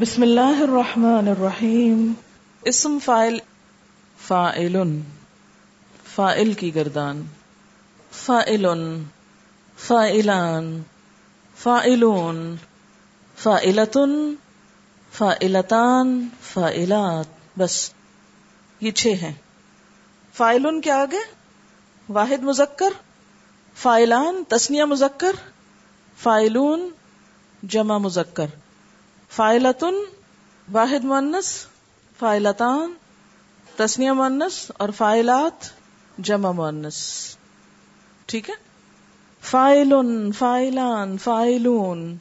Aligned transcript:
بسم 0.00 0.22
اللہ 0.22 0.62
الرحمن 0.62 1.28
الرحیم۔ 1.28 2.12
اسم 2.62 2.98
فائل 3.04 3.38
فائل 4.26 4.76
فائل 6.14 6.52
کی 6.52 6.74
گردان۔ 6.74 7.22
فائل 8.12 8.66
فائلان 9.78 10.82
فائلون 11.58 12.56
فائلتن 13.36 14.34
فائلتان 15.12 16.28
فائلات 16.42 17.58
بس۔ 17.58 17.92
یہ 18.80 18.90
چھ 18.90 19.06
ہیں۔ 19.06 19.34
فائلن 20.34 20.80
کے 20.80 20.90
آگے 20.90 21.34
واحد 22.08 22.42
مذکر 22.42 22.92
فائلان 23.76 24.42
تسنیا 24.48 24.84
مذکر 24.84 25.32
فائلون 26.22 26.90
جمع 27.62 27.98
مذکر۔ 27.98 28.46
فائلتن، 29.30 29.94
واحد 30.72 31.04
مونس 31.04 31.66
فائلتان 32.18 32.92
تسنیا 33.76 34.12
مونس 34.12 34.70
اور 34.78 34.88
فائلات 34.88 35.68
جمع 36.18 36.50
مونس 36.50 36.96
ٹھیک 38.26 38.50
ہے؟ 38.50 38.54
فائل 39.40 39.92
فائلان، 40.38 41.18
فائلون۔ 41.18 42.16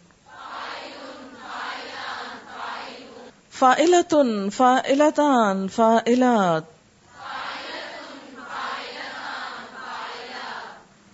فائلتن، 3.52 4.50
فائلتان، 4.50 5.67
فائلات۔ 5.67 6.64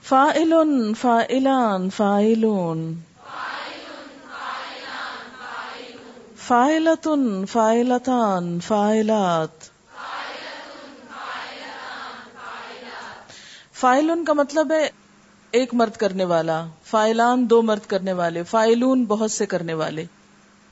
فائل 0.03 0.53
فائلان، 1.01 1.89
فائلون۔ 1.89 2.95
فائلتن 6.47 7.45
فائلتان 7.45 8.59
فائلات 8.59 9.75
فائلن 13.73 14.25
کا 14.25 14.33
مطلب 14.33 14.71
ہے 14.71 14.89
ایک 15.51 15.73
مرد 15.73 15.91
کرنے 15.91 16.25
والا، 16.25 16.65
فائلان 16.83 17.49
دو 17.49 17.61
مرد 17.61 17.89
کرنے 17.89 18.13
والے، 18.13 18.43
فائلون 18.43 19.05
بہت 19.05 19.31
سے 19.31 19.45
کرنے 19.45 19.73
والے۔ 19.73 20.05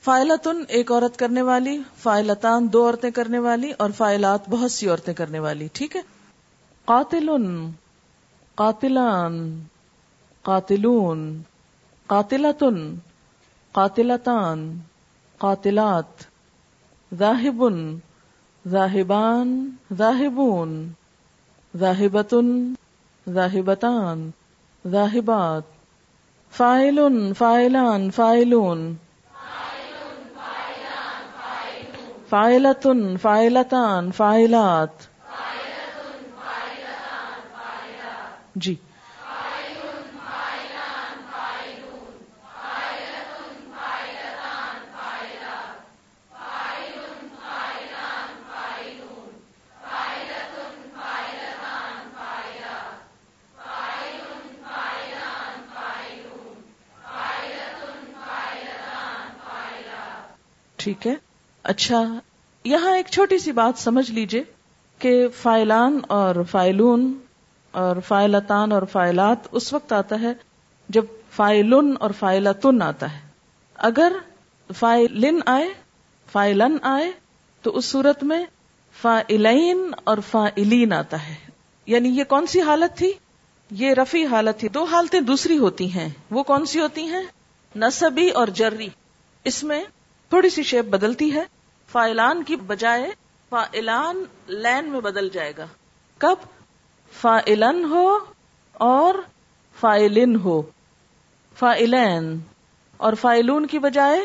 فائلتن 0.04 0.64
ایک 0.68 0.92
عورت 0.92 1.20
کرنے 1.20 1.42
والی، 1.42 1.82
فائلتان 1.98 2.74
دو 2.74 2.86
عورتیں 2.86 3.12
کرنے 3.12 3.40
والی 3.40 3.72
اور 3.78 3.90
فائلات 3.90 4.50
بہت 4.50 4.72
سی 4.72 4.90
عورتیں 4.90 5.14
کرنے 5.14 5.40
والی، 5.40 5.68
ٹھیک 5.74 5.96
ہے؟ 5.96 6.02
قاتل 6.86 7.30
قاتلان، 8.56 9.64
قاتلون، 10.42 11.42
قاتلتن، 12.08 12.96
قاتلتان۔ 13.72 14.78
قاتلات 15.44 16.24
ذاہب 17.12 17.64
ذاہبان 18.66 19.50
ذاہبون 19.98 20.72
ذاہبت 21.78 22.36
ذاہبتان 23.30 24.30
ذاہبات 24.86 25.64
فائل 26.52 27.00
فائلان 27.38 28.10
فائلون 28.12 28.94
فائلتن 32.30 33.18
فائلتان 33.18 34.12
فائلات 34.12 35.08
جی۔ 38.56 38.76
ٹھیک 60.84 61.08
ہے؟ 61.08 61.16
اچھا 61.64 62.20
یہاں 62.64 62.96
ایک 62.96 63.06
چھوٹی 63.08 63.38
سی 63.38 63.52
بات 63.52 63.80
سمجھ 63.80 64.12
لیجیے 64.12 64.44
کہ 65.00 65.28
فائلان 65.42 66.00
اور 66.08 66.36
فائلون 66.52 67.14
اور 67.72 67.96
فائلتان 68.08 68.72
اور 68.72 68.82
فائلات 68.92 69.38
اس 69.52 69.74
وقت 69.74 69.94
آتا 69.94 70.22
ہے 70.22 70.34
جب 70.90 71.06
فائلن 71.32 71.94
اور 72.00 72.12
فائلتن 72.20 72.82
آتا 72.82 73.14
ہے۔ 73.14 73.20
اگر 73.76 74.12
فائلن 74.76 75.40
آئے 75.46 75.68
فائلن 76.32 76.78
آئے، 76.82 77.12
تو 77.62 77.78
اس 77.78 77.86
صورت 77.86 78.24
میں 78.24 78.46
فائلین 79.02 79.92
اور 80.04 80.18
فائلین 80.32 80.94
آتا 80.94 81.28
ہے۔ 81.28 81.36
یعنی 81.86 82.10
یہ 82.10 82.24
کون 82.24 82.48
سی 82.48 82.62
حالت 82.62 82.98
تھی؟ 82.98 83.14
یہ 83.72 83.94
رفی 83.94 84.26
حالت 84.26 84.60
تھی۔ 84.60 84.70
دو 84.70 84.84
حالتیں 84.84 85.22
دوسری 85.22 85.58
ہوتی 85.58 85.94
ہیں۔ 85.94 86.10
وہ 86.32 86.44
کون 86.44 86.66
سی 86.66 86.80
ہوتی 86.80 87.04
ہیں؟ 87.04 87.24
نصبی 87.76 88.30
اور 88.30 88.48
جری۔ 88.48 88.88
اس 89.44 89.64
میں 89.64 89.84
تھوڑی 90.34 90.50
سی 90.50 90.64
شیپ 90.64 90.86
بدلتی 90.86 91.34
ہے۔ 91.34 91.44
فائلان 91.92 92.44
کی 92.44 92.56
بجائے 92.56 93.12
فائلان 93.50 94.24
لین 94.48 94.86
میں 94.86 95.02
بدل 95.02 95.30
جائے 95.30 95.54
گا۔ 95.58 95.66
کب؟ 96.18 96.36
فائلن 97.22 97.86
ہو 97.90 98.20
اور 98.74 99.16
فائلن 99.80 100.36
ہو۔ 100.36 100.62
فائلین۔ 101.60 102.40
اور 102.98 103.14
فائلون 103.14 103.66
کی 103.66 103.80
بجائے 103.80 104.22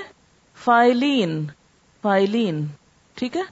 فائلین۔ 0.64 1.46
فائلین۔ 2.02 2.66
ٹھیک 3.14 3.36
ہے؟ 3.36 3.42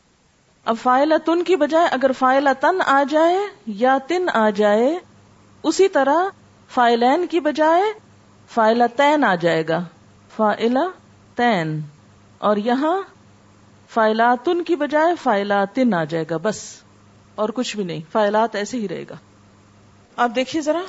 اب 0.64 0.76
فائلتن 0.82 1.44
کی 1.44 1.56
بجائے 1.56 1.86
اگر 1.86 2.12
فائلتن 2.12 2.82
آ 2.86 3.02
جائے 3.10 3.38
یا 3.66 3.98
تن 4.08 4.26
آ 4.34 4.50
جائے، 4.50 4.98
اسی 5.62 5.88
طرح 5.88 6.16
فائلین 6.68 7.26
کی 7.26 7.40
بجائے 7.40 7.82
فائلتین 8.54 9.24
آ 9.24 9.34
جائے 9.34 9.68
گا۔ 9.68 9.84
فائلہ 10.36 10.88
تین 11.34 11.80
اور 12.38 12.56
یہاں 12.56 13.02
فائلاتن 13.88 14.64
کی 14.64 14.76
بجائے 14.76 15.14
فائلاتن 15.22 15.94
آ 15.94 16.04
جائے 16.04 16.24
گا، 16.30 16.36
بس۔ 16.36 16.82
اور 17.34 17.48
کچھ 17.48 17.76
بھی 17.76 17.84
نہیں، 17.84 18.00
فائلات 18.12 18.54
ایسے 18.54 18.78
ہی 18.78 18.88
رہے 18.88 19.04
گا۔ 19.10 19.14
آپ 20.16 20.30
دیکھیے 20.36 20.62
ذرا، 20.62 20.80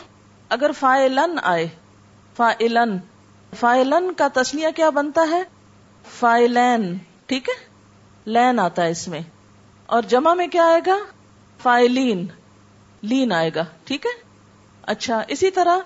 اگر 0.49 0.71
فائلن 0.79 1.39
آئے، 1.43 1.67
فائلن 2.35 2.97
فائلن 3.55 4.13
کا 4.13 4.27
تسنیا 4.33 4.69
کیا 4.71 4.89
بنتا 4.89 5.21
ہے؟ 5.31 5.43
فائلین، 6.09 6.97
ٹھیک 7.25 7.49
ہے؟ 7.49 7.65
لین 8.25 8.59
آتا 8.59 8.83
ہے 8.83 8.89
اس 8.89 9.07
میں۔ 9.07 9.21
اور 9.85 10.01
جمع 10.01 10.33
میں 10.33 10.47
کیا 10.47 10.65
آئے 10.65 10.81
گا؟ 10.87 10.97
فائلین، 11.61 12.27
لین 13.01 13.31
آئے 13.31 13.51
گا، 13.55 13.65
ٹھیک 13.83 14.05
ہے؟ 14.05 14.23
اچھا 14.81 15.23
اسی 15.27 15.51
طرح 15.51 15.77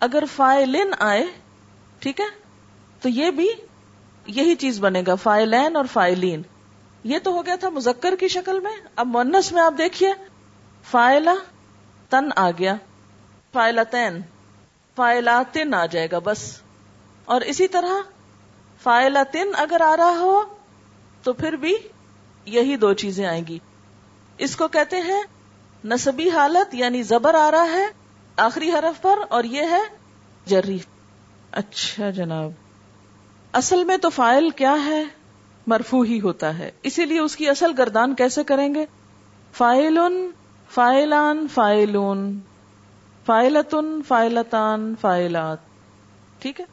اگر 0.00 0.22
فائلن 0.36 0.94
آئے، 0.98 1.26
ٹھیک 1.98 2.20
ہے؟ 2.20 2.26
تو 3.00 3.08
یہ 3.08 3.30
بھی 3.30 3.48
یہی 4.26 4.54
چیز 4.54 4.80
بنے 4.80 5.02
گا، 5.06 5.14
فائلین 5.14 5.76
اور 5.76 5.84
فائلین۔ 5.92 6.42
یہ 7.04 7.18
تو 7.18 7.32
ہو 7.32 7.46
گیا 7.46 7.56
تھا 7.56 7.68
مذکر 7.68 8.14
کی 8.20 8.28
شکل 8.28 8.60
میں۔ 8.60 8.72
اب 8.96 9.06
مونس 9.06 9.52
میں 9.52 9.62
آپ 9.62 9.74
دیکھیے۔ 9.78 10.12
فائلہ 10.90 11.30
تن 12.08 12.28
آ 12.36 12.50
گیا۔ 12.50 12.74
فائلتین۔ 13.52 14.20
فائلاتن 14.96 15.74
آ 15.74 15.86
جائے 15.86 16.08
گا 16.12 16.18
بس۔ 16.24 16.62
اور 17.24 17.40
اسی 17.40 17.68
طرح 17.68 17.92
فائلتن 18.82 19.48
اگر 19.54 19.80
آ 19.80 19.96
رہا 19.96 20.18
ہو 20.18 20.42
تو 21.22 21.32
پھر 21.32 21.52
بھی 21.52 21.76
یہی 22.44 22.76
دو 22.76 22.92
چیزیں 22.92 23.26
آئیں 23.26 23.46
گی۔ 23.48 23.58
اس 24.38 24.56
کو 24.56 24.68
کہتے 24.68 24.96
ہیں 24.96 25.22
نصبی 25.84 26.30
حالت 26.30 26.74
یعنی 26.74 27.02
زبر 27.02 27.34
آ 27.34 27.50
رہا 27.50 27.66
ہے 27.72 27.86
آخری 28.36 28.70
حرف 28.70 29.02
پر 29.02 29.18
اور 29.28 29.44
یہ 29.44 29.62
ہے 29.62 29.80
جری۔ 30.46 30.78
اچھا 31.50 32.10
جناب۔ 32.10 32.50
اصل 33.54 33.84
میں 33.84 33.96
تو 33.96 34.10
فائل 34.10 34.50
کیا 34.50 34.76
ہے؟ 34.84 35.04
مرفو 35.66 36.02
ہی 36.02 36.20
ہوتا 36.20 36.58
ہے۔ 36.58 36.70
اسی 36.82 37.04
لیے 37.04 37.20
اس 37.20 37.36
کی 37.36 37.48
اصل 37.48 37.72
گردان 37.78 38.14
کیسے 38.14 38.44
کریں 38.44 38.74
گے؟ 38.74 38.86
فائل 39.52 39.98
فائلان 40.70 41.46
فائلون 41.54 42.40
فائلتن 43.26 44.02
فائلتان 44.08 44.94
فائلات 45.00 45.58
ٹھیک 46.38 46.60
ہے؟ 46.60 46.64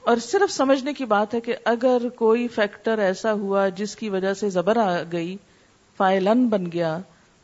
اور 0.00 0.16
صرف 0.16 0.52
سمجھنے 0.52 0.92
کی 0.92 1.04
بات 1.04 1.34
ہے 1.34 1.40
کہ 1.40 1.56
اگر 1.64 2.08
کوئی 2.08 2.48
فیکٹر 2.48 2.98
ایسا 2.98 3.32
ہوا 3.32 3.68
جس 3.68 3.96
کی 3.96 4.08
وجہ 4.08 4.34
سے 4.34 4.50
زبر 4.50 4.76
آ 4.76 5.02
گئی 5.12 5.36
فائلن 5.96 6.48
بن 6.48 6.72
گیا، 6.72 6.98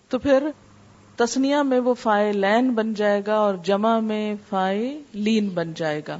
تو 0.08 0.18
پھر 0.18 0.48
تسنیا 1.16 1.62
میں 1.62 1.80
وہ 1.80 1.94
فائلین 1.94 2.70
بن 2.70 2.94
جائے 2.94 3.22
گا 3.26 3.34
اور 3.34 3.54
جمع 3.54 3.98
میں 3.98 4.34
فائلین 4.48 5.48
بن 5.48 5.74
جائے 5.74 6.02
گا۔ 6.08 6.18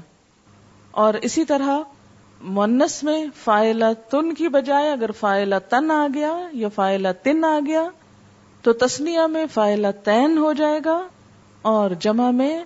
اور 0.91 1.15
اسی 1.15 1.45
طرح 1.45 1.79
مونس 2.43 3.03
میں 3.03 3.27
فائلہ 3.45 3.85
تن 4.11 4.35
کی 4.35 4.49
بجائے 4.49 4.91
اگر 4.91 5.11
فائلہ 5.11 5.55
تن 5.69 5.91
آ 5.91 6.07
گیا 6.15 6.49
یا 6.53 6.69
فائلہ 6.69 7.09
تن 7.23 7.45
آ 7.45 7.59
گیا، 7.67 7.89
تو 8.63 8.73
تسنیا 8.73 9.27
میں 9.27 9.47
فائلہ 9.53 9.87
تین 10.05 10.39
ہو 10.39 10.53
جائے 10.53 10.81
گا 10.85 11.09
اور 11.63 11.91
جمع 11.91 12.31
میں 12.31 12.65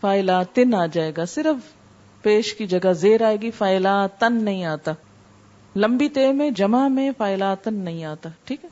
فائلہ 0.00 0.32
تن 0.54 0.74
آ 0.74 0.86
جائے 0.86 1.12
گا۔ 1.16 1.24
صرف 1.24 1.56
پیش 2.22 2.54
کی 2.54 2.66
جگہ 2.66 2.92
زیر 2.92 3.22
آئے 3.22 3.36
گی، 3.36 3.50
فائلہ 3.50 4.06
تن 4.18 4.44
نہیں 4.44 4.64
آتا۔ 4.64 4.92
لمبی 5.76 6.08
تے 6.08 6.32
میں 6.32 6.50
جمع 6.50 6.88
میں 6.88 7.10
فائلاتن 7.18 7.74
نہیں 7.74 8.04
آتا، 8.04 8.28
ٹھیک 8.44 8.64
ہے؟ 8.64 8.68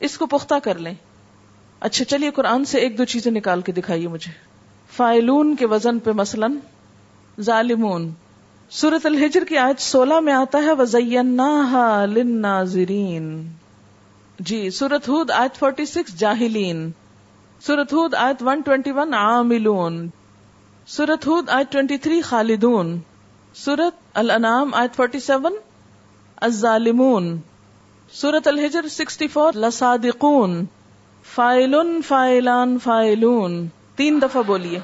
اس 0.00 0.18
کو 0.18 0.26
پختہ 0.26 0.54
کر 0.62 0.78
لیں۔ 0.78 0.94
اچھا 1.80 2.04
چلیے 2.04 2.30
قرآن 2.30 2.64
سے 2.64 2.78
ایک 2.78 2.98
دو 2.98 3.04
چیزیں 3.04 3.32
نکال 3.32 3.60
کے 3.60 3.72
دکھائیے 3.72 4.08
مجھے۔ 4.08 4.32
فائلون 4.96 5.56
کے 5.56 5.66
وزن 5.66 5.98
پہ 5.98 6.10
مثلا 6.12 6.46
ظالمون۔ 7.40 8.10
سورت 8.70 9.06
الحجر 9.06 9.44
کی 9.44 9.58
آیت 9.58 9.80
سولہ 9.80 10.20
میں 10.20 10.32
آتا 10.32 10.58
ہے 10.58 10.72
وزیناہا 10.72 12.04
للناظرین 12.04 13.48
جی 14.40 14.70
سورت 14.70 15.08
ہود 15.08 15.30
آیت 15.30 15.56
فورٹی 15.56 15.86
سکس 15.86 16.18
جاہلین۔ 16.18 16.90
سورت 17.60 17.92
ہود 17.92 18.14
آیت 18.14 18.42
ون 18.42 18.60
ٹوینٹی 18.60 18.90
ون 18.90 19.14
عاملون۔ 19.14 20.08
سورت 20.86 21.26
ہود 21.26 21.48
آیت 21.48 21.72
ٹوینٹی 21.72 21.96
تھری 21.98 22.20
خالدون۔ 22.20 22.98
سورت 23.54 23.94
الانام 24.14 24.74
آیت 24.74 24.96
فورٹی 24.96 25.20
سیون 25.20 25.54
الظالمون۔ 26.36 27.38
سورت 28.12 28.48
الحجر 28.48 28.88
سکسٹی 28.88 29.26
فور 29.26 29.52
لصادقون۔ 29.52 30.64
فائلن 31.34 32.02
فائلان، 32.02 32.78
فائلون۔ 32.78 33.66
تین 33.96 34.22
دفعہ 34.22 34.42
بولیے۔ 34.42 34.78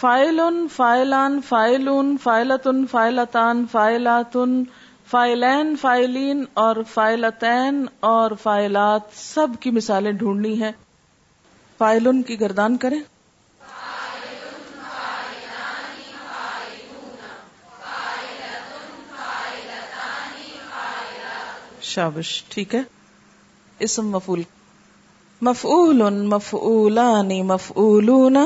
فائل 0.00 0.40
فائلان، 0.72 1.40
فائلون، 1.48 2.16
فائلتن، 2.22 2.86
فائلتان، 2.86 3.64
فائلاتن، 3.72 4.62
فائلین 5.10 5.76
فائلین 5.76 6.44
اور 6.54 6.76
فائلتین 6.94 7.86
اور 8.00 8.30
فائلات 8.42 9.00
سب 9.14 9.46
کی 9.60 9.70
مثالیں 9.70 10.12
ڈھونڈنی 10.12 10.62
ہیں۔ 10.62 10.72
فائلن 11.78 12.22
کی 12.22 12.40
گردان 12.40 12.76
کریں۔ 12.76 13.00
شابش، 21.80 22.44
ٹھیک 22.48 22.74
ہے۔ 22.74 22.82
اسم 23.78 24.10
مفول 24.10 24.42
مفعول 25.42 26.26
مفعولان 26.26 27.46
مفعولون۔ 27.46 28.36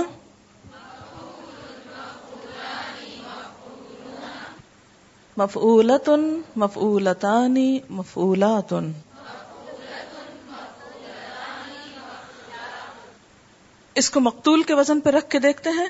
مفعولت 5.36 6.08
مفعولتانی 6.56 7.80
مفعولات 7.90 8.72
اس 13.96 14.10
کو 14.10 14.20
مقتول 14.20 14.62
کے 14.62 14.74
وزن 14.74 15.00
پہ 15.00 15.10
رکھ 15.10 15.28
کے 15.30 15.38
دیکھتے 15.38 15.70
ہیں 15.70 15.86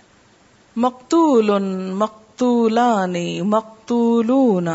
مقتول 0.76 1.50
مقتولانی 1.93 3.41
مقتولون 3.43 4.69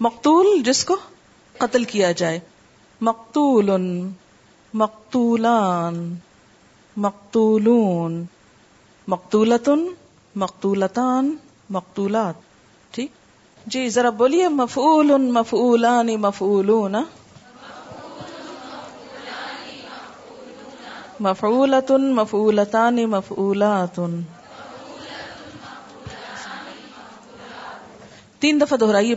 مقتول 0.00 0.62
جس 0.62 0.84
کو 0.84 0.96
قتل 1.58 1.84
کیا 1.84 2.12
جائے 2.12 2.40
مقتول 3.00 3.70
مقتولان 4.74 6.14
مقتولون 6.96 8.24
مقتولتن 9.08 9.86
مقتولتان 10.36 11.36
مقتولات 11.70 12.34
ٹھیک 12.90 13.21
جی 13.66 13.88
ذرا 13.88 14.10
بولیے 14.10 14.48
مفعول 14.48 15.12
مفعولان 15.18 16.06
مفعولون. 16.06 16.96
مفعولت 21.20 21.90
مفعولتان 21.90 22.96
مفعولات 22.96 24.00
تین 28.38 28.60
دفعہ 28.60 28.76
دہرائیے۔ 28.78 29.14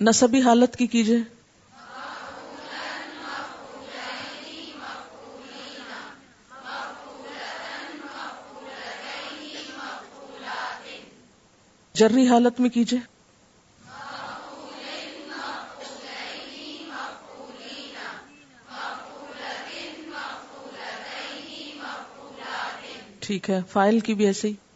نصبی 0.00 0.40
حالت 0.42 0.76
کی 0.76 0.86
کیجیے 0.86 1.18
جری 11.94 12.28
حالت 12.28 12.60
میں 12.60 12.70
کیجیے 12.70 12.98
ٹھیک 23.20 23.50
ہے، 23.50 23.60
فائل 23.68 24.00
کی 24.00 24.14
بھی 24.14 24.26
ایسے 24.26 24.48
ہی۔ 24.48 24.69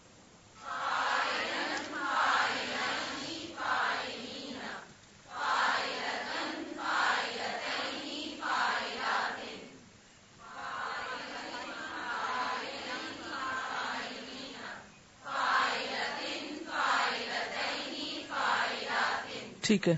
ٹھیک 19.65 19.89
ہے۔ 19.89 19.97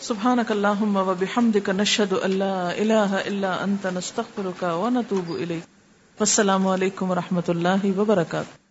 سبحانك 0.00 0.50
اللهم 0.50 0.96
وبحمدك 0.96 1.68
نشهد 1.68 2.12
ان 2.22 2.30
لا 2.30 2.70
اله 2.70 3.20
الا 3.24 3.52
انت 3.62 3.86
نستغفرك 3.94 4.62
ونتوب 4.62 5.30
اليك 5.30 5.68
والسلام 6.18 6.68
علیکم 6.68 7.10
ورحمۃ 7.10 7.48
اللہ 7.48 7.86
وبرکاتہ۔ 7.96 8.61